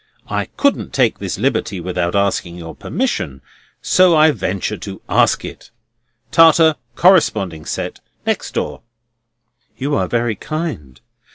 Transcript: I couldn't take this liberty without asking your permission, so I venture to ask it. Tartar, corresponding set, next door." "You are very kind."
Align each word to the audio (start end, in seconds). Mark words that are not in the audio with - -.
I 0.29 0.45
couldn't 0.57 0.93
take 0.95 1.19
this 1.19 1.37
liberty 1.37 1.79
without 1.79 2.15
asking 2.15 2.57
your 2.57 2.73
permission, 2.73 3.43
so 3.83 4.15
I 4.17 4.31
venture 4.31 4.77
to 4.77 4.99
ask 5.07 5.45
it. 5.45 5.69
Tartar, 6.31 6.73
corresponding 6.95 7.65
set, 7.65 7.99
next 8.25 8.55
door." 8.55 8.81
"You 9.77 9.93
are 9.93 10.07
very 10.07 10.33
kind." 10.33 10.99